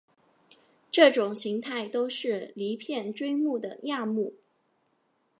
[0.89, 4.33] 这种形态都是离片锥目的亚目。